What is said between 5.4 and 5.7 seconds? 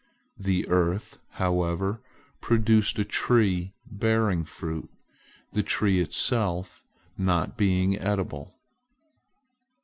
the